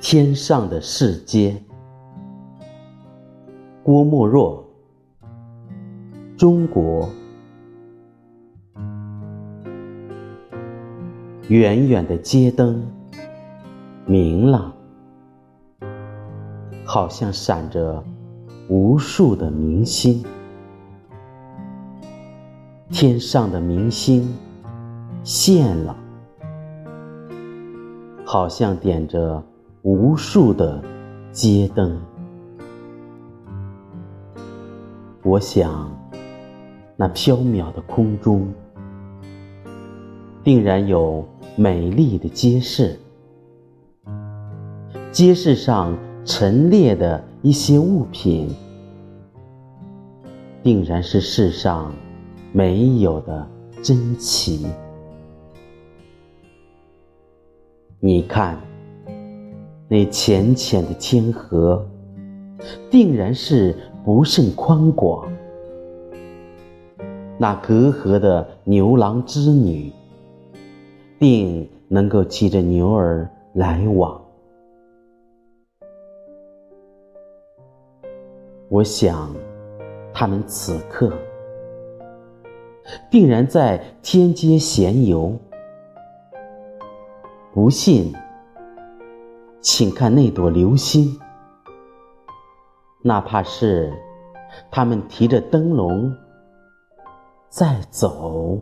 [0.00, 1.54] 天上的世界，
[3.82, 4.64] 郭沫若，
[6.38, 7.06] 中国。
[11.48, 12.82] 远远的街灯，
[14.06, 14.72] 明朗，
[16.82, 18.02] 好像闪着
[18.70, 20.24] 无数的明星。
[22.88, 24.34] 天上的明星
[25.22, 25.94] 现了，
[28.24, 29.44] 好像点着。
[29.82, 30.82] 无数的
[31.32, 31.98] 街灯，
[35.22, 35.90] 我想，
[36.96, 38.52] 那飘渺的空中，
[40.44, 42.98] 定然有美丽的街市。
[45.10, 48.54] 街市上陈列的一些物品，
[50.62, 51.90] 定然是世上
[52.52, 53.48] 没有的
[53.82, 54.66] 珍奇。
[57.98, 58.60] 你看。
[59.92, 61.84] 那浅浅的天河，
[62.88, 63.74] 定然是
[64.04, 65.26] 不甚宽广；
[67.36, 69.92] 那隔河的牛郎织女，
[71.18, 74.22] 定能够骑着牛儿来往。
[78.68, 79.34] 我想，
[80.14, 81.12] 他们此刻
[83.10, 85.36] 定然在天街闲游。
[87.52, 88.14] 不信。
[89.62, 91.20] 请看那朵流星，
[93.02, 93.92] 哪怕是
[94.70, 96.16] 他们提着灯笼
[97.50, 98.58] 在走。